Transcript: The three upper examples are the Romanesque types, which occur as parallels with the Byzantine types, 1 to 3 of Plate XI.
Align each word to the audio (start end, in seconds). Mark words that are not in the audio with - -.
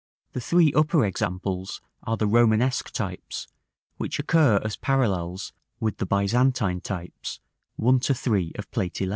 The 0.33 0.41
three 0.41 0.73
upper 0.73 1.05
examples 1.05 1.79
are 2.01 2.17
the 2.17 2.25
Romanesque 2.25 2.89
types, 2.89 3.47
which 3.97 4.17
occur 4.17 4.59
as 4.65 4.75
parallels 4.75 5.53
with 5.79 5.97
the 5.97 6.07
Byzantine 6.07 6.81
types, 6.81 7.39
1 7.75 7.99
to 7.99 8.15
3 8.15 8.53
of 8.57 8.71
Plate 8.71 8.97
XI. 8.97 9.09